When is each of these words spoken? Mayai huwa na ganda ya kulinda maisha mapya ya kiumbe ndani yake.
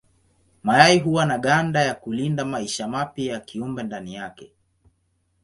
Mayai 0.63 0.99
huwa 0.99 1.25
na 1.25 1.37
ganda 1.37 1.81
ya 1.81 1.95
kulinda 1.95 2.45
maisha 2.45 2.87
mapya 2.87 3.25
ya 3.33 3.39
kiumbe 3.39 3.83
ndani 3.83 4.13
yake. 4.15 4.51